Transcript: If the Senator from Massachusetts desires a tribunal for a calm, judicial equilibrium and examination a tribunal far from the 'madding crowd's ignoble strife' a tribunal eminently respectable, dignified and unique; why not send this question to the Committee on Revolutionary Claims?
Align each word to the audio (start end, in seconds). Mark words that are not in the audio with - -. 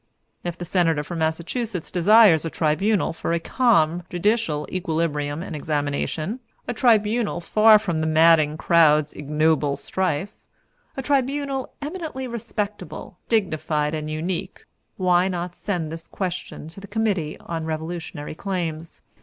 If 0.43 0.57
the 0.57 0.65
Senator 0.65 1.03
from 1.03 1.19
Massachusetts 1.19 1.91
desires 1.91 2.43
a 2.43 2.49
tribunal 2.49 3.13
for 3.13 3.33
a 3.33 3.39
calm, 3.39 4.01
judicial 4.09 4.67
equilibrium 4.71 5.43
and 5.43 5.55
examination 5.55 6.39
a 6.67 6.73
tribunal 6.73 7.39
far 7.39 7.77
from 7.77 8.01
the 8.01 8.07
'madding 8.07 8.57
crowd's 8.57 9.13
ignoble 9.13 9.77
strife' 9.77 10.33
a 10.97 11.03
tribunal 11.03 11.71
eminently 11.83 12.25
respectable, 12.27 13.19
dignified 13.29 13.93
and 13.93 14.09
unique; 14.09 14.65
why 14.97 15.27
not 15.27 15.55
send 15.55 15.91
this 15.91 16.07
question 16.07 16.67
to 16.69 16.79
the 16.79 16.87
Committee 16.87 17.37
on 17.39 17.65
Revolutionary 17.65 18.33
Claims? 18.33 19.01